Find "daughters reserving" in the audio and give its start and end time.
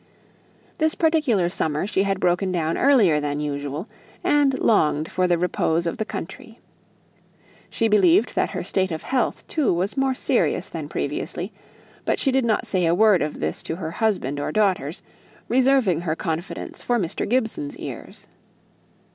14.51-16.01